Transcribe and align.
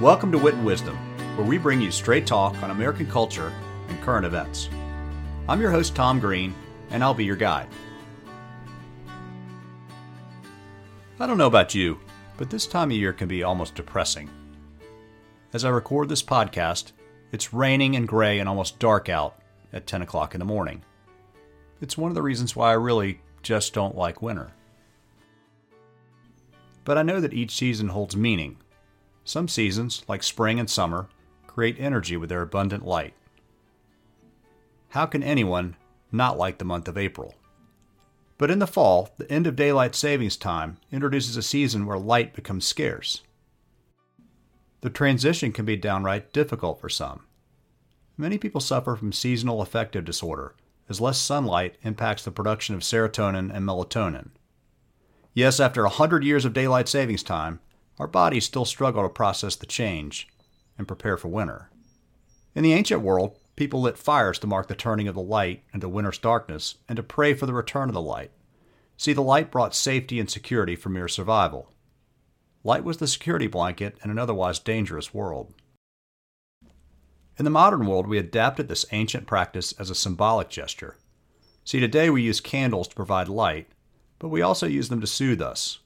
Welcome 0.00 0.32
to 0.32 0.38
Wit 0.38 0.54
and 0.54 0.64
Wisdom, 0.64 0.96
where 1.36 1.46
we 1.46 1.58
bring 1.58 1.78
you 1.78 1.90
straight 1.90 2.26
talk 2.26 2.62
on 2.62 2.70
American 2.70 3.06
culture 3.06 3.52
and 3.86 4.00
current 4.00 4.24
events. 4.24 4.70
I'm 5.46 5.60
your 5.60 5.70
host, 5.70 5.94
Tom 5.94 6.18
Greene, 6.18 6.54
and 6.88 7.04
I'll 7.04 7.12
be 7.12 7.26
your 7.26 7.36
guide. 7.36 7.68
I 11.18 11.26
don't 11.26 11.36
know 11.36 11.48
about 11.48 11.74
you, 11.74 12.00
but 12.38 12.48
this 12.48 12.66
time 12.66 12.90
of 12.90 12.96
year 12.96 13.12
can 13.12 13.28
be 13.28 13.42
almost 13.42 13.74
depressing. 13.74 14.30
As 15.52 15.66
I 15.66 15.68
record 15.68 16.08
this 16.08 16.22
podcast, 16.22 16.92
it's 17.30 17.52
raining 17.52 17.94
and 17.94 18.08
gray 18.08 18.38
and 18.38 18.48
almost 18.48 18.78
dark 18.78 19.10
out 19.10 19.38
at 19.70 19.86
10 19.86 20.00
o'clock 20.00 20.34
in 20.34 20.38
the 20.38 20.46
morning. 20.46 20.82
It's 21.82 21.98
one 21.98 22.10
of 22.10 22.14
the 22.14 22.22
reasons 22.22 22.56
why 22.56 22.70
I 22.70 22.72
really 22.72 23.20
just 23.42 23.74
don't 23.74 23.98
like 23.98 24.22
winter. 24.22 24.50
But 26.84 26.96
I 26.96 27.02
know 27.02 27.20
that 27.20 27.34
each 27.34 27.54
season 27.54 27.88
holds 27.88 28.16
meaning. 28.16 28.56
Some 29.30 29.46
seasons, 29.46 30.02
like 30.08 30.24
spring 30.24 30.58
and 30.58 30.68
summer, 30.68 31.08
create 31.46 31.76
energy 31.78 32.16
with 32.16 32.30
their 32.30 32.42
abundant 32.42 32.84
light. 32.84 33.14
How 34.88 35.06
can 35.06 35.22
anyone 35.22 35.76
not 36.10 36.36
like 36.36 36.58
the 36.58 36.64
month 36.64 36.88
of 36.88 36.98
April? 36.98 37.36
But 38.38 38.50
in 38.50 38.58
the 38.58 38.66
fall, 38.66 39.10
the 39.18 39.30
end 39.30 39.46
of 39.46 39.54
daylight 39.54 39.94
savings 39.94 40.36
time 40.36 40.78
introduces 40.90 41.36
a 41.36 41.42
season 41.42 41.86
where 41.86 41.96
light 41.96 42.34
becomes 42.34 42.66
scarce. 42.66 43.22
The 44.80 44.90
transition 44.90 45.52
can 45.52 45.64
be 45.64 45.76
downright 45.76 46.32
difficult 46.32 46.80
for 46.80 46.88
some. 46.88 47.20
Many 48.16 48.36
people 48.36 48.60
suffer 48.60 48.96
from 48.96 49.12
seasonal 49.12 49.62
affective 49.62 50.04
disorder, 50.04 50.56
as 50.88 51.00
less 51.00 51.18
sunlight 51.20 51.76
impacts 51.82 52.24
the 52.24 52.32
production 52.32 52.74
of 52.74 52.80
serotonin 52.80 53.54
and 53.54 53.64
melatonin. 53.64 54.30
Yes, 55.34 55.60
after 55.60 55.84
a 55.84 55.88
hundred 55.88 56.24
years 56.24 56.44
of 56.44 56.52
daylight 56.52 56.88
savings 56.88 57.22
time, 57.22 57.60
our 58.00 58.06
bodies 58.06 58.46
still 58.46 58.64
struggle 58.64 59.02
to 59.02 59.10
process 59.10 59.54
the 59.54 59.66
change 59.66 60.26
and 60.78 60.88
prepare 60.88 61.18
for 61.18 61.28
winter. 61.28 61.68
In 62.54 62.62
the 62.62 62.72
ancient 62.72 63.02
world, 63.02 63.36
people 63.56 63.82
lit 63.82 63.98
fires 63.98 64.38
to 64.38 64.46
mark 64.46 64.68
the 64.68 64.74
turning 64.74 65.06
of 65.06 65.14
the 65.14 65.20
light 65.20 65.64
into 65.74 65.86
winter's 65.86 66.16
darkness 66.16 66.76
and 66.88 66.96
to 66.96 67.02
pray 67.02 67.34
for 67.34 67.44
the 67.44 67.52
return 67.52 67.90
of 67.90 67.94
the 67.94 68.00
light. 68.00 68.30
See, 68.96 69.12
the 69.12 69.20
light 69.20 69.50
brought 69.50 69.74
safety 69.74 70.18
and 70.18 70.30
security 70.30 70.76
for 70.76 70.88
mere 70.88 71.08
survival. 71.08 71.70
Light 72.64 72.84
was 72.84 72.96
the 72.96 73.06
security 73.06 73.46
blanket 73.46 73.98
in 74.02 74.10
an 74.10 74.18
otherwise 74.18 74.58
dangerous 74.58 75.12
world. 75.12 75.52
In 77.38 77.44
the 77.44 77.50
modern 77.50 77.84
world, 77.84 78.06
we 78.06 78.16
adapted 78.16 78.68
this 78.68 78.86
ancient 78.92 79.26
practice 79.26 79.72
as 79.72 79.90
a 79.90 79.94
symbolic 79.94 80.48
gesture. 80.48 80.96
See, 81.66 81.80
today 81.80 82.08
we 82.08 82.22
use 82.22 82.40
candles 82.40 82.88
to 82.88 82.96
provide 82.96 83.28
light, 83.28 83.68
but 84.18 84.28
we 84.30 84.40
also 84.40 84.66
use 84.66 84.88
them 84.88 85.02
to 85.02 85.06
soothe 85.06 85.42
us. 85.42 85.80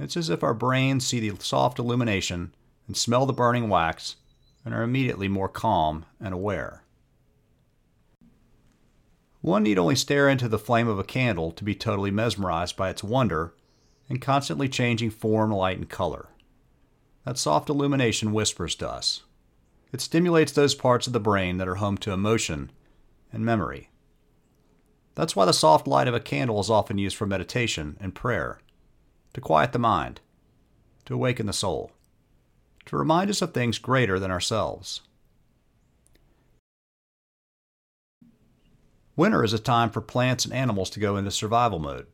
It's 0.00 0.16
as 0.16 0.30
if 0.30 0.42
our 0.42 0.54
brains 0.54 1.06
see 1.06 1.20
the 1.20 1.36
soft 1.42 1.78
illumination 1.78 2.54
and 2.86 2.96
smell 2.96 3.26
the 3.26 3.34
burning 3.34 3.68
wax 3.68 4.16
and 4.64 4.72
are 4.72 4.82
immediately 4.82 5.28
more 5.28 5.48
calm 5.48 6.06
and 6.18 6.32
aware. 6.32 6.84
One 9.42 9.62
need 9.62 9.78
only 9.78 9.96
stare 9.96 10.28
into 10.28 10.48
the 10.48 10.58
flame 10.58 10.88
of 10.88 10.98
a 10.98 11.04
candle 11.04 11.52
to 11.52 11.64
be 11.64 11.74
totally 11.74 12.10
mesmerized 12.10 12.76
by 12.76 12.88
its 12.88 13.04
wonder 13.04 13.54
and 14.08 14.22
constantly 14.22 14.68
changing 14.68 15.10
form, 15.10 15.50
light, 15.50 15.76
and 15.76 15.88
color. 15.88 16.30
That 17.24 17.38
soft 17.38 17.68
illumination 17.68 18.32
whispers 18.32 18.74
to 18.76 18.88
us. 18.88 19.22
It 19.92 20.00
stimulates 20.00 20.52
those 20.52 20.74
parts 20.74 21.06
of 21.06 21.12
the 21.12 21.20
brain 21.20 21.58
that 21.58 21.68
are 21.68 21.76
home 21.76 21.98
to 21.98 22.12
emotion 22.12 22.70
and 23.32 23.44
memory. 23.44 23.90
That's 25.14 25.36
why 25.36 25.44
the 25.44 25.52
soft 25.52 25.86
light 25.86 26.08
of 26.08 26.14
a 26.14 26.20
candle 26.20 26.60
is 26.60 26.70
often 26.70 26.96
used 26.96 27.16
for 27.16 27.26
meditation 27.26 27.98
and 28.00 28.14
prayer, 28.14 28.60
to 29.34 29.40
quiet 29.40 29.72
the 29.72 29.78
mind, 29.78 30.20
to 31.04 31.14
awaken 31.14 31.46
the 31.46 31.52
soul, 31.52 31.92
to 32.86 32.96
remind 32.96 33.30
us 33.30 33.42
of 33.42 33.52
things 33.52 33.78
greater 33.78 34.18
than 34.18 34.30
ourselves. 34.30 35.00
Winter 39.16 39.44
is 39.44 39.52
a 39.52 39.58
time 39.58 39.90
for 39.90 40.00
plants 40.00 40.44
and 40.44 40.54
animals 40.54 40.88
to 40.90 41.00
go 41.00 41.16
into 41.16 41.30
survival 41.30 41.78
mode. 41.78 42.06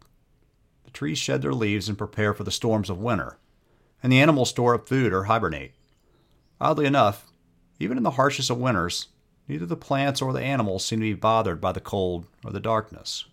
The 0.85 0.91
trees 0.91 1.19
shed 1.19 1.43
their 1.43 1.53
leaves 1.53 1.89
and 1.89 1.97
prepare 1.97 2.35
for 2.35 2.43
the 2.43 2.51
storms 2.51 2.91
of 2.91 2.99
winter, 2.99 3.39
and 4.03 4.11
the 4.11 4.21
animals 4.21 4.51
store 4.51 4.75
up 4.75 4.89
food 4.89 5.13
or 5.13 5.25
hibernate. 5.25 5.73
Oddly 6.61 6.87
enough, 6.87 7.27
even 7.79 7.97
in 7.97 8.03
the 8.03 8.13
harshest 8.13 8.51
of 8.51 8.59
winters, 8.59 9.09
neither 9.47 9.67
the 9.67 9.77
plants 9.77 10.21
or 10.21 10.33
the 10.33 10.43
animals 10.43 10.85
seem 10.85 11.01
to 11.01 11.05
be 11.05 11.15
bothered 11.15 11.61
by 11.61 11.73
the 11.73 11.81
cold 11.81 12.27
or 12.45 12.51
the 12.51 12.61
darkness. 12.61 13.27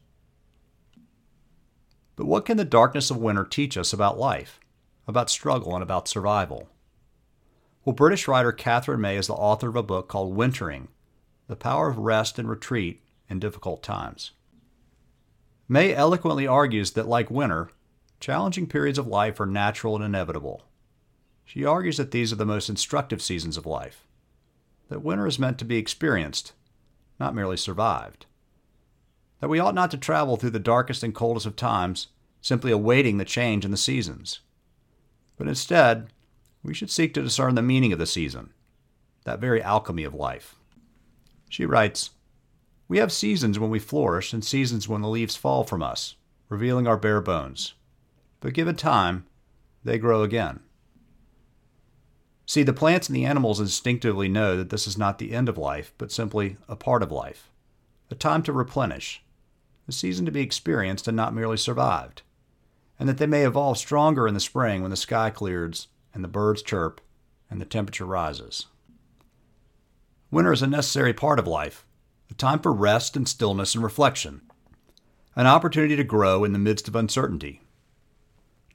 But 2.16 2.25
what 2.25 2.46
can 2.46 2.57
the 2.57 2.66
darkness 2.66 3.09
of 3.09 3.18
winter 3.18 3.44
teach 3.44 3.78
us 3.78 3.94
about 3.94 4.19
life, 4.19 4.59
about 5.07 5.29
struggle, 5.29 5.74
and 5.74 5.84
about 5.84 6.07
survival? 6.07 6.69
Well, 7.84 7.96
British 7.96 8.28
writer 8.28 8.51
Katherine 8.51 9.01
May 9.01 9.18
is 9.18 9.28
the 9.28 9.34
author 9.34 9.69
of 9.69 9.75
a 9.75 9.84
book 9.84 10.07
called 10.07 10.35
Wintering 10.35 10.88
The 11.47 11.56
Power 11.56 11.90
of 11.90 11.97
Rest 11.97 12.40
and 12.40 12.50
Retreat 12.50 13.02
in 13.29 13.40
Difficult 13.40 13.84
Times. 13.84 14.31
May 15.68 15.94
eloquently 15.94 16.46
argues 16.46 16.91
that, 16.91 17.07
like 17.07 17.31
winter, 17.31 17.69
challenging 18.19 18.68
periods 18.68 18.97
of 18.97 19.07
life 19.07 19.40
are 19.40 19.46
natural 19.46 19.96
and 19.96 20.06
inevitable. 20.06 20.63
She 21.44 21.66
argues 21.66 21.97
that 21.97 22.12
these 22.12 22.31
are 22.31 22.38
the 22.38 22.46
most 22.46 22.69
instructive 22.69 23.22
seasons 23.22 23.57
of 23.57 23.66
life 23.66 24.06
that 24.90 25.02
winter 25.02 25.25
is 25.25 25.40
meant 25.40 25.57
to 25.57 25.66
be 25.66 25.78
experienced, 25.78 26.53
not 27.19 27.34
merely 27.34 27.57
survived. 27.57 28.28
That 29.43 29.49
we 29.49 29.59
ought 29.59 29.75
not 29.75 29.91
to 29.91 29.97
travel 29.97 30.37
through 30.37 30.51
the 30.51 30.57
darkest 30.57 31.03
and 31.03 31.13
coldest 31.13 31.45
of 31.45 31.57
times 31.57 32.07
simply 32.39 32.71
awaiting 32.71 33.17
the 33.17 33.25
change 33.25 33.65
in 33.65 33.71
the 33.71 33.75
seasons. 33.75 34.39
But 35.35 35.49
instead, 35.49 36.13
we 36.63 36.73
should 36.73 36.89
seek 36.89 37.13
to 37.13 37.21
discern 37.21 37.55
the 37.55 37.61
meaning 37.61 37.91
of 37.91 37.99
the 37.99 38.05
season, 38.05 38.53
that 39.25 39.41
very 39.41 39.61
alchemy 39.61 40.05
of 40.05 40.13
life. 40.13 40.55
She 41.49 41.65
writes 41.65 42.11
We 42.87 42.99
have 42.99 43.11
seasons 43.11 43.59
when 43.59 43.69
we 43.69 43.79
flourish 43.79 44.31
and 44.31 44.45
seasons 44.45 44.87
when 44.87 45.01
the 45.01 45.09
leaves 45.09 45.35
fall 45.35 45.65
from 45.65 45.83
us, 45.83 46.15
revealing 46.47 46.87
our 46.87 46.95
bare 46.95 47.19
bones. 47.19 47.73
But 48.39 48.53
given 48.53 48.77
time, 48.77 49.25
they 49.83 49.97
grow 49.97 50.23
again. 50.23 50.61
See, 52.45 52.63
the 52.63 52.71
plants 52.71 53.09
and 53.09 53.15
the 53.17 53.25
animals 53.25 53.59
instinctively 53.59 54.29
know 54.29 54.55
that 54.55 54.69
this 54.69 54.87
is 54.87 54.97
not 54.97 55.19
the 55.19 55.33
end 55.33 55.49
of 55.49 55.57
life, 55.57 55.93
but 55.97 56.13
simply 56.13 56.55
a 56.69 56.77
part 56.77 57.03
of 57.03 57.11
life, 57.11 57.49
a 58.09 58.15
time 58.15 58.41
to 58.43 58.53
replenish, 58.53 59.19
a 59.88 59.91
season 59.91 60.25
to 60.25 60.31
be 60.31 60.41
experienced 60.41 61.07
and 61.07 61.16
not 61.16 61.33
merely 61.33 61.57
survived, 61.57 62.21
and 62.99 63.07
that 63.09 63.17
they 63.17 63.25
may 63.25 63.45
evolve 63.45 63.77
stronger 63.77 64.27
in 64.27 64.33
the 64.33 64.39
spring 64.39 64.81
when 64.81 64.91
the 64.91 64.97
sky 64.97 65.29
clears 65.29 65.88
and 66.13 66.23
the 66.23 66.27
birds 66.27 66.61
chirp 66.61 67.01
and 67.49 67.59
the 67.59 67.66
temperature 67.66 68.05
rises. 68.05 68.67
Winter 70.31 70.53
is 70.53 70.61
a 70.61 70.67
necessary 70.67 71.13
part 71.13 71.39
of 71.39 71.47
life, 71.47 71.85
a 72.29 72.33
time 72.33 72.59
for 72.59 72.73
rest 72.73 73.16
and 73.16 73.27
stillness 73.27 73.75
and 73.75 73.83
reflection, 73.83 74.41
an 75.35 75.47
opportunity 75.47 75.95
to 75.95 76.03
grow 76.03 76.43
in 76.43 76.53
the 76.53 76.59
midst 76.59 76.88
of 76.88 76.95
uncertainty. 76.95 77.61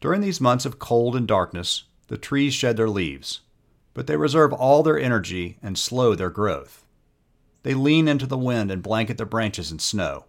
During 0.00 0.20
these 0.20 0.41
months 0.41 0.64
of 0.64 0.78
cold 0.78 1.16
and 1.16 1.26
darkness, 1.26 1.84
the 2.08 2.18
trees 2.18 2.54
shed 2.54 2.76
their 2.76 2.88
leaves 2.88 3.41
but 3.98 4.06
they 4.06 4.16
reserve 4.16 4.52
all 4.52 4.84
their 4.84 4.97
energy 4.97 5.58
and 5.60 5.76
slow 5.76 6.14
their 6.14 6.30
growth. 6.30 6.86
They 7.64 7.74
lean 7.74 8.06
into 8.06 8.26
the 8.26 8.38
wind 8.38 8.70
and 8.70 8.80
blanket 8.80 9.16
their 9.16 9.26
branches 9.26 9.72
in 9.72 9.80
snow. 9.80 10.26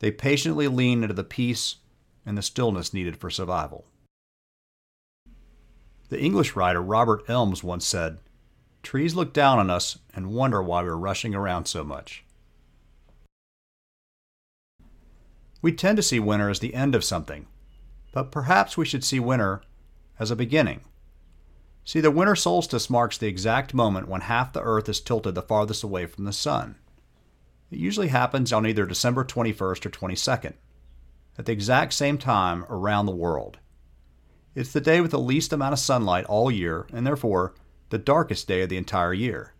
They 0.00 0.10
patiently 0.10 0.68
lean 0.68 1.02
into 1.02 1.14
the 1.14 1.24
peace 1.24 1.76
and 2.24 2.36
the 2.36 2.42
stillness 2.42 2.94
needed 2.94 3.16
for 3.16 3.30
survival. 3.30 3.86
The 6.08 6.20
English 6.20 6.56
writer 6.56 6.80
Robert 6.80 7.22
Elms 7.28 7.62
once 7.62 7.86
said, 7.86 8.18
Trees 8.82 9.14
look 9.14 9.32
down 9.32 9.58
on 9.58 9.70
us 9.70 9.98
and 10.14 10.32
wonder 10.32 10.62
why 10.62 10.82
we're 10.82 10.94
rushing 10.94 11.34
around 11.34 11.66
so 11.66 11.84
much. 11.84 12.24
We 15.60 15.72
tend 15.72 15.96
to 15.96 16.02
see 16.02 16.20
winter 16.20 16.48
as 16.48 16.60
the 16.60 16.74
end 16.74 16.94
of 16.94 17.04
something, 17.04 17.46
but 18.12 18.30
perhaps 18.30 18.76
we 18.76 18.86
should 18.86 19.04
see 19.04 19.18
winter 19.18 19.62
as 20.18 20.30
a 20.30 20.36
beginning. 20.36 20.80
See, 21.84 22.00
the 22.00 22.10
winter 22.10 22.36
solstice 22.36 22.88
marks 22.88 23.18
the 23.18 23.26
exact 23.26 23.74
moment 23.74 24.08
when 24.08 24.22
half 24.22 24.52
the 24.52 24.62
Earth 24.62 24.88
is 24.88 25.00
tilted 25.00 25.34
the 25.34 25.42
farthest 25.42 25.82
away 25.82 26.06
from 26.06 26.24
the 26.24 26.32
Sun. 26.32 26.76
It 27.70 27.78
usually 27.78 28.08
happens 28.08 28.52
on 28.52 28.66
either 28.66 28.86
December 28.86 29.24
21st 29.24 29.86
or 29.86 29.90
22nd, 29.90 30.54
at 31.38 31.46
the 31.46 31.52
exact 31.52 31.92
same 31.92 32.18
time 32.18 32.64
around 32.70 33.06
the 33.06 33.12
world. 33.12 33.58
It's 34.54 34.72
the 34.72 34.80
day 34.80 35.00
with 35.00 35.10
the 35.10 35.18
least 35.18 35.52
amount 35.52 35.74
of 35.74 35.78
sunlight 35.78 36.24
all 36.24 36.50
year, 36.50 36.86
and 36.92 37.06
therefore 37.06 37.54
the 37.90 37.98
darkest 37.98 38.48
day 38.48 38.62
of 38.62 38.68
the 38.68 38.76
entire 38.76 39.14
year. 39.14 39.54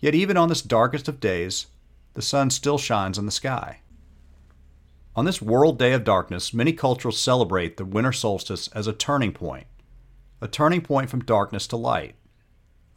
Yet, 0.00 0.14
even 0.14 0.36
on 0.36 0.48
this 0.48 0.62
darkest 0.62 1.08
of 1.08 1.20
days, 1.20 1.66
the 2.14 2.22
sun 2.22 2.50
still 2.50 2.78
shines 2.78 3.18
in 3.18 3.26
the 3.26 3.32
sky. 3.32 3.80
On 5.14 5.24
this 5.24 5.40
World 5.40 5.78
Day 5.78 5.92
of 5.92 6.04
Darkness, 6.04 6.52
many 6.52 6.72
cultures 6.72 7.18
celebrate 7.18 7.76
the 7.76 7.84
winter 7.84 8.12
solstice 8.12 8.68
as 8.68 8.86
a 8.86 8.92
turning 8.92 9.32
point 9.32 9.66
a 10.38 10.46
turning 10.46 10.82
point 10.82 11.08
from 11.08 11.24
darkness 11.24 11.66
to 11.66 11.76
light, 11.76 12.14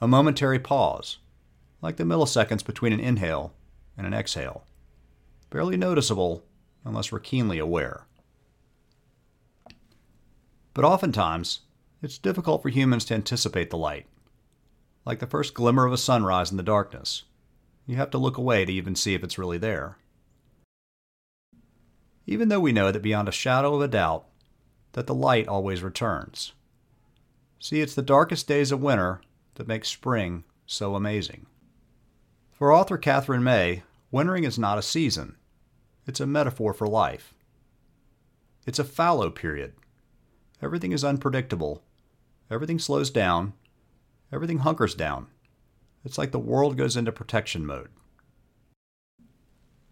a 0.01 0.07
momentary 0.07 0.59
pause, 0.59 1.19
like 1.81 1.95
the 1.95 2.03
milliseconds 2.03 2.65
between 2.65 2.91
an 2.91 2.99
inhale 2.99 3.53
and 3.99 4.07
an 4.07 4.13
exhale, 4.13 4.63
barely 5.49 5.75
noticeable 5.75 6.45
unless 6.85 7.11
we're 7.11 7.19
keenly 7.19 7.59
aware. 7.59 8.05
But 10.73 10.85
oftentimes, 10.85 11.59
it's 12.01 12.17
difficult 12.17 12.61
for 12.61 12.69
humans 12.69 13.03
to 13.05 13.13
anticipate 13.13 13.69
the 13.69 13.77
light, 13.77 14.07
like 15.05 15.19
the 15.19 15.27
first 15.27 15.53
glimmer 15.53 15.85
of 15.85 15.91
a 15.91 15.97
sunrise 15.97 16.49
in 16.49 16.55
the 16.55 16.63
darkness. 16.63 17.23
You 17.85 17.97
have 17.97 18.09
to 18.11 18.17
look 18.17 18.37
away 18.37 18.63
to 18.63 18.71
even 18.71 18.95
see 18.95 19.15
if 19.15 19.23
it's 19.23 19.37
really 19.37 19.57
there. 19.57 19.97
Even 22.25 22.47
though 22.47 22.61
we 22.61 22.71
know 22.71 22.93
that 22.93 23.01
beyond 23.01 23.27
a 23.27 23.33
shadow 23.33 23.75
of 23.75 23.81
a 23.81 23.87
doubt 23.89 24.27
that 24.93 25.07
the 25.07 25.13
light 25.13 25.49
always 25.49 25.83
returns. 25.83 26.53
See, 27.59 27.81
it's 27.81 27.95
the 27.95 28.01
darkest 28.01 28.47
days 28.47 28.71
of 28.71 28.81
winter 28.81 29.19
that 29.55 29.67
make 29.67 29.83
spring 29.83 30.45
so 30.65 30.95
amazing. 30.95 31.47
For 32.53 32.71
author 32.71 32.97
Katherine 32.97 33.43
May, 33.43 33.83
wintering 34.11 34.43
is 34.43 34.59
not 34.59 34.77
a 34.77 34.81
season, 34.81 35.35
it's 36.05 36.19
a 36.19 36.25
metaphor 36.25 36.73
for 36.73 36.87
life. 36.87 37.33
It's 38.65 38.79
a 38.79 38.83
fallow 38.83 39.29
period. 39.29 39.73
Everything 40.61 40.91
is 40.91 41.03
unpredictable, 41.03 41.83
everything 42.49 42.79
slows 42.79 43.09
down, 43.09 43.53
everything 44.31 44.59
hunkers 44.59 44.95
down. 44.95 45.27
It's 46.03 46.17
like 46.17 46.31
the 46.31 46.39
world 46.39 46.77
goes 46.77 46.97
into 46.97 47.11
protection 47.11 47.65
mode. 47.65 47.89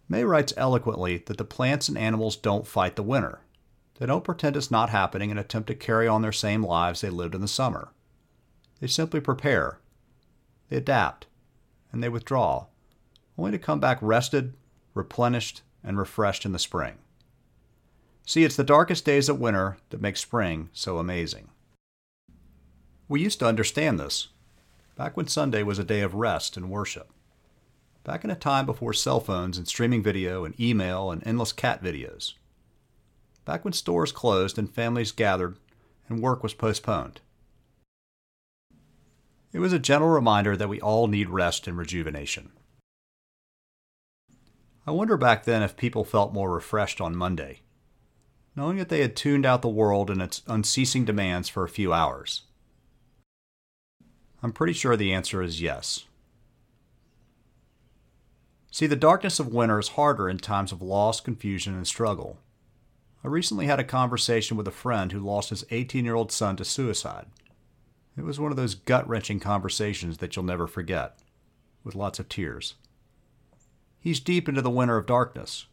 May 0.10 0.24
writes 0.24 0.54
eloquently 0.56 1.18
that 1.26 1.38
the 1.38 1.44
plants 1.44 1.90
and 1.90 1.98
animals 1.98 2.38
don't 2.38 2.66
fight 2.66 2.96
the 2.96 3.04
winter. 3.04 3.42
They 4.00 4.06
don't 4.06 4.24
pretend 4.24 4.56
it's 4.56 4.72
not 4.72 4.90
happening 4.90 5.32
and 5.32 5.40
attempt 5.40 5.68
to 5.68 5.76
carry 5.76 6.08
on 6.08 6.22
their 6.22 6.32
same 6.32 6.64
lives 6.64 7.02
they 7.02 7.10
lived 7.10 7.36
in 7.36 7.42
the 7.42 7.48
summer. 7.48 7.92
They 8.80 8.88
simply 8.88 9.20
prepare, 9.20 9.80
they 10.70 10.78
adapt, 10.78 11.26
and 11.92 12.04
they 12.04 12.10
withdraw, 12.10 12.68
only 13.38 13.52
to 13.52 13.60
come 13.60 13.80
back 13.80 13.98
rested, 14.02 14.54
replenished, 14.94 15.62
and 15.84 15.98
refreshed 15.98 16.46
in 16.46 16.52
the 16.52 16.60
spring. 16.60 16.96
See, 18.26 18.44
it's 18.44 18.56
the 18.56 18.64
darkest 18.64 19.06
days 19.06 19.30
of 19.30 19.40
winter 19.40 19.78
that 19.90 20.02
make 20.02 20.18
spring 20.18 20.70
so 20.74 20.98
amazing. 20.98 21.50
We 23.08 23.22
used 23.22 23.40
to 23.40 23.48
understand 23.48 24.00
this, 24.00 24.30
back 24.96 25.16
when 25.16 25.28
Sunday 25.28 25.64
was 25.64 25.80
a 25.80 25.84
day 25.84 26.02
of 26.02 26.16
rest 26.16 26.58
and 26.58 26.70
worship. 26.70 27.10
Back 28.04 28.24
in 28.24 28.30
a 28.30 28.36
time 28.36 28.66
before 28.66 28.94
cell 28.94 29.20
phones 29.20 29.58
and 29.58 29.68
streaming 29.68 30.04
video 30.04 30.44
and 30.44 30.60
email 30.60 31.12
and 31.12 31.26
endless 31.26 31.54
cat 31.54 31.84
videos 31.84 32.34
back 33.48 33.64
when 33.64 33.74
stores 33.74 34.12
closed 34.12 34.60
and 34.60 34.70
families 34.70 35.14
gathered 35.14 35.58
and 36.10 36.22
work 36.22 36.44
was 36.44 36.54
postponed. 36.54 37.22
It 39.54 39.60
was 39.60 39.72
a 39.72 39.80
gentle 39.80 40.10
reminder 40.10 40.58
that 40.58 40.68
we 40.68 40.82
all 40.82 41.08
need 41.08 41.30
rest 41.30 41.66
and 41.66 41.78
rejuvenation. 41.78 42.52
I 44.88 44.92
wonder 44.92 45.18
back 45.18 45.44
then 45.44 45.64
if 45.64 45.76
people 45.76 46.06
felt 46.06 46.34
more 46.34 46.50
refreshed 46.50 47.02
on 47.02 47.14
Monday, 47.14 47.60
knowing 48.56 48.78
that 48.78 48.88
they 48.88 49.02
had 49.02 49.18
tuned 49.18 49.46
out 49.46 49.62
the 49.62 49.68
world 49.68 50.10
and 50.10 50.22
its 50.22 50.42
unceasing 50.48 51.04
demands 51.04 51.50
for 51.50 51.66
a 51.66 51.70
few 51.70 51.92
hours. 51.92 52.44
I'm 54.42 54.54
pretty 54.54 54.72
sure 54.72 54.96
the 54.96 55.14
answer 55.14 55.42
is 55.42 55.62
yes. 55.62 56.06
See, 58.72 58.88
the 58.88 58.96
darkness 58.96 59.42
of 59.42 59.54
winter 59.54 59.78
is 59.78 59.90
harder 59.90 60.30
in 60.30 60.38
times 60.38 60.72
of 60.72 60.82
loss, 60.82 61.20
confusion, 61.20 61.74
and 61.74 61.86
struggle. 61.86 62.38
I 63.26 63.28
recently 63.28 63.66
had 63.66 63.82
a 63.82 63.84
conversation 63.84 64.56
with 64.56 64.70
a 64.70 64.72
friend 64.72 65.12
who 65.12 65.20
lost 65.20 65.50
his 65.50 65.66
18 65.70 66.06
year 66.06 66.16
old 66.16 66.32
son 66.32 66.56
to 66.58 66.64
suicide. 66.64 67.26
It 68.16 68.24
was 68.24 68.40
one 68.40 68.52
of 68.52 68.58
those 68.58 68.76
gut 68.76 69.08
wrenching 69.10 69.42
conversations 69.42 70.20
that 70.20 70.36
you'll 70.36 70.46
never 70.46 70.66
forget, 70.66 71.20
with 71.84 71.96
lots 71.96 72.20
of 72.20 72.30
tears. 72.30 72.76
He's 74.08 74.22
deep 74.22 74.48
into 74.48 74.62
the 74.62 74.70
winter 74.70 74.96
of 74.96 75.06
darkness. 75.06 75.66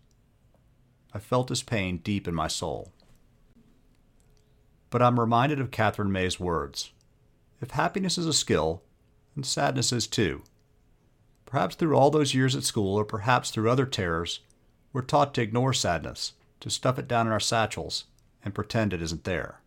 I 1.12 1.20
felt 1.20 1.50
his 1.50 1.62
pain 1.62 1.98
deep 1.98 2.26
in 2.26 2.34
my 2.34 2.48
soul. 2.48 2.90
But 4.90 5.02
I'm 5.02 5.20
reminded 5.20 5.60
of 5.60 5.70
Katherine 5.70 6.10
May's 6.10 6.40
words 6.40 6.90
If 7.60 7.70
happiness 7.70 8.18
is 8.18 8.26
a 8.26 8.32
skill, 8.32 8.82
then 9.36 9.44
sadness 9.44 9.92
is 9.92 10.08
too. 10.08 10.42
Perhaps 11.46 11.76
through 11.76 11.94
all 11.96 12.10
those 12.10 12.34
years 12.34 12.56
at 12.56 12.64
school, 12.64 12.96
or 12.96 13.04
perhaps 13.04 13.52
through 13.52 13.70
other 13.70 13.86
terrors, 13.86 14.40
we're 14.92 15.02
taught 15.02 15.32
to 15.34 15.40
ignore 15.40 15.72
sadness 15.72 16.32
to 16.58 16.70
stuff 16.70 16.98
it 16.98 17.06
down 17.06 17.28
in 17.28 17.32
our 17.32 17.38
satchels 17.38 18.06
and 18.44 18.52
pretend 18.52 18.92
it 18.92 19.00
isn't 19.00 19.22
there. 19.22 19.60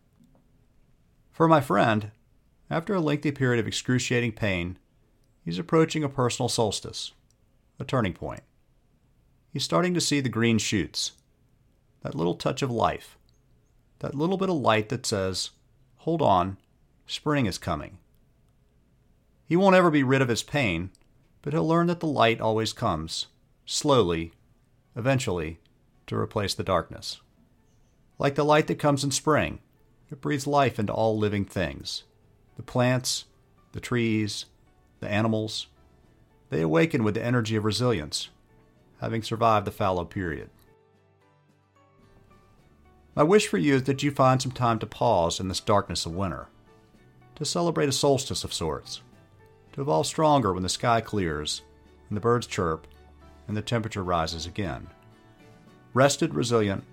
For 1.30 1.48
my 1.48 1.62
friend, 1.62 2.10
after 2.68 2.94
a 2.94 3.00
lengthy 3.00 3.32
period 3.32 3.60
of 3.60 3.66
excruciating 3.66 4.32
pain, 4.32 4.76
he's 5.42 5.58
approaching 5.58 6.04
a 6.04 6.10
personal 6.10 6.50
solstice, 6.50 7.12
a 7.80 7.84
turning 7.84 8.12
point. 8.12 8.42
He's 9.52 9.64
starting 9.64 9.94
to 9.94 10.00
see 10.00 10.20
the 10.20 10.28
green 10.28 10.58
shoots, 10.58 11.12
that 12.02 12.14
little 12.14 12.34
touch 12.34 12.62
of 12.62 12.70
life, 12.70 13.16
that 14.00 14.14
little 14.14 14.36
bit 14.36 14.50
of 14.50 14.56
light 14.56 14.88
that 14.90 15.06
says, 15.06 15.50
Hold 15.98 16.22
on, 16.22 16.58
spring 17.06 17.46
is 17.46 17.58
coming. 17.58 17.98
He 19.46 19.56
won't 19.56 19.76
ever 19.76 19.90
be 19.90 20.02
rid 20.02 20.20
of 20.20 20.28
his 20.28 20.42
pain, 20.42 20.90
but 21.42 21.52
he'll 21.52 21.66
learn 21.66 21.86
that 21.86 22.00
the 22.00 22.06
light 22.06 22.40
always 22.40 22.72
comes, 22.72 23.26
slowly, 23.64 24.32
eventually, 24.94 25.58
to 26.06 26.16
replace 26.16 26.54
the 26.54 26.62
darkness. 26.62 27.20
Like 28.18 28.34
the 28.34 28.44
light 28.44 28.66
that 28.66 28.78
comes 28.78 29.04
in 29.04 29.10
spring, 29.10 29.60
it 30.10 30.20
breathes 30.20 30.46
life 30.46 30.78
into 30.78 30.92
all 30.92 31.16
living 31.16 31.44
things 31.44 32.04
the 32.56 32.62
plants, 32.62 33.24
the 33.72 33.80
trees, 33.80 34.46
the 35.00 35.08
animals. 35.08 35.68
They 36.50 36.60
awaken 36.60 37.04
with 37.04 37.14
the 37.14 37.24
energy 37.24 37.54
of 37.54 37.64
resilience, 37.64 38.30
having 39.00 39.22
survived 39.22 39.66
the 39.66 39.70
fallow 39.70 40.04
period. 40.04 40.50
My 43.14 43.22
wish 43.22 43.48
for 43.48 43.58
you 43.58 43.76
is 43.76 43.84
that 43.84 44.02
you 44.02 44.10
find 44.10 44.40
some 44.40 44.52
time 44.52 44.78
to 44.78 44.86
pause 44.86 45.40
in 45.40 45.48
this 45.48 45.60
darkness 45.60 46.06
of 46.06 46.14
winter, 46.14 46.48
to 47.34 47.44
celebrate 47.44 47.88
a 47.88 47.92
solstice 47.92 48.44
of 48.44 48.54
sorts, 48.54 49.02
to 49.72 49.80
evolve 49.80 50.06
stronger 50.06 50.52
when 50.52 50.62
the 50.62 50.68
sky 50.68 51.00
clears 51.00 51.62
and 52.08 52.16
the 52.16 52.20
birds 52.20 52.46
chirp 52.46 52.86
and 53.46 53.56
the 53.56 53.62
temperature 53.62 54.04
rises 54.04 54.46
again 54.46 54.88
rested, 55.94 56.34
resilient, 56.34 56.84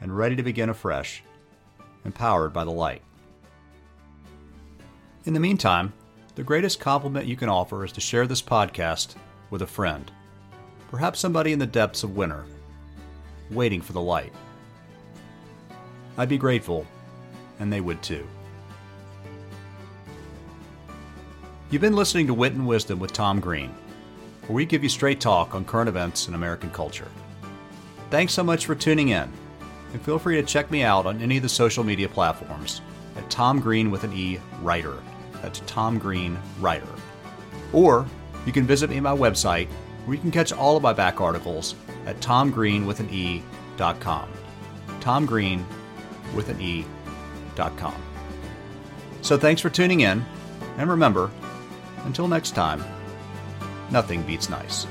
and 0.00 0.16
ready 0.16 0.36
to 0.36 0.42
begin 0.42 0.70
afresh, 0.70 1.22
empowered 2.04 2.52
by 2.52 2.64
the 2.64 2.70
light. 2.70 3.02
In 5.24 5.34
the 5.34 5.40
meantime, 5.40 5.92
the 6.36 6.42
greatest 6.42 6.80
compliment 6.80 7.26
you 7.26 7.36
can 7.36 7.48
offer 7.48 7.84
is 7.84 7.92
to 7.92 8.00
share 8.00 8.26
this 8.26 8.42
podcast 8.42 9.14
with 9.50 9.62
a 9.62 9.66
friend, 9.66 10.10
perhaps 10.90 11.20
somebody 11.20 11.52
in 11.52 11.58
the 11.58 11.66
depths 11.66 12.02
of 12.02 12.16
winter, 12.16 12.44
waiting 13.50 13.80
for 13.80 13.92
the 13.92 14.00
light. 14.00 14.32
I'd 16.18 16.28
be 16.28 16.38
grateful, 16.38 16.86
and 17.58 17.72
they 17.72 17.80
would 17.80 18.02
too. 18.02 18.26
You've 21.70 21.82
been 21.82 21.96
listening 21.96 22.28
to 22.28 22.34
Wit 22.34 22.52
and 22.52 22.66
Wisdom 22.66 22.98
with 22.98 23.12
Tom 23.12 23.40
Greene, 23.40 23.74
where 24.46 24.54
we 24.54 24.64
give 24.64 24.82
you 24.82 24.88
straight 24.88 25.20
talk 25.20 25.54
on 25.54 25.64
current 25.64 25.88
events 25.88 26.26
and 26.26 26.34
American 26.34 26.70
culture. 26.70 27.08
Thanks 28.10 28.32
so 28.32 28.44
much 28.44 28.66
for 28.66 28.76
tuning 28.76 29.08
in, 29.08 29.30
and 29.92 30.02
feel 30.02 30.18
free 30.18 30.36
to 30.36 30.46
check 30.46 30.70
me 30.70 30.82
out 30.82 31.06
on 31.06 31.20
any 31.20 31.38
of 31.38 31.42
the 31.42 31.48
social 31.48 31.82
media 31.82 32.08
platforms 32.08 32.80
at 33.16 33.28
Tom 33.30 33.60
Green 33.60 33.90
with 33.90 34.04
an 34.04 34.12
E 34.12 34.38
Writer. 34.62 34.94
That's 35.42 35.60
Tom 35.66 35.98
Green 35.98 36.38
Writer. 36.60 36.86
Or 37.72 38.06
you 38.46 38.52
can 38.52 38.64
visit 38.64 38.88
me 38.88 38.98
at 38.98 39.02
my 39.02 39.16
website 39.16 39.68
where 40.06 40.14
you 40.14 40.20
can 40.20 40.30
catch 40.30 40.52
all 40.52 40.76
of 40.76 40.82
my 40.82 40.92
back 40.92 41.20
articles 41.20 41.74
at 42.06 42.20
tomgreenwithane.com. 42.20 44.28
Tom 45.00 45.26
Green 45.26 45.66
with 46.34 46.48
an 46.48 46.60
E.com. 46.60 48.02
So 49.22 49.36
thanks 49.36 49.60
for 49.60 49.70
tuning 49.70 50.00
in, 50.00 50.24
and 50.78 50.88
remember, 50.88 51.30
until 52.04 52.28
next 52.28 52.52
time, 52.52 52.84
nothing 53.90 54.22
beats 54.22 54.48
nice. 54.48 54.86